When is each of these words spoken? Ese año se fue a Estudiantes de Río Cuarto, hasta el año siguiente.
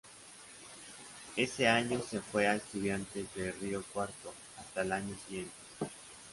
Ese 1.35 1.67
año 1.67 2.01
se 2.01 2.21
fue 2.21 2.47
a 2.47 2.55
Estudiantes 2.55 3.27
de 3.35 3.51
Río 3.51 3.83
Cuarto, 3.93 4.33
hasta 4.57 4.81
el 4.81 4.93
año 4.93 5.15
siguiente. 5.27 5.51